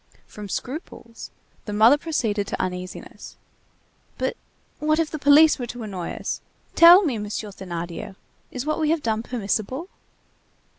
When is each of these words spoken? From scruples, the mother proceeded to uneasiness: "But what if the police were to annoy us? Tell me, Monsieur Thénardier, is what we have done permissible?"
From 0.25 0.49
scruples, 0.49 1.29
the 1.65 1.73
mother 1.73 1.95
proceeded 1.95 2.47
to 2.47 2.59
uneasiness: 2.59 3.37
"But 4.17 4.35
what 4.79 4.97
if 4.97 5.11
the 5.11 5.19
police 5.19 5.59
were 5.59 5.67
to 5.67 5.83
annoy 5.83 6.13
us? 6.13 6.41
Tell 6.73 7.03
me, 7.03 7.19
Monsieur 7.19 7.49
Thénardier, 7.49 8.15
is 8.49 8.65
what 8.65 8.79
we 8.79 8.89
have 8.89 9.03
done 9.03 9.21
permissible?" 9.21 9.89